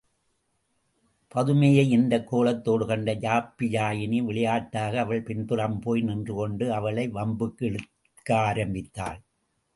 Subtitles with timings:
[1.31, 9.21] பதுமையை இந்தக் கோலத்தோடு கண்ட யாப்பியாயினி விளையாட்டாக அவள் பின்புறம் போய் நின்றுகொண்டு, அவளை வம்புக்கு இழுக்க ஆரம்பித்தாள்!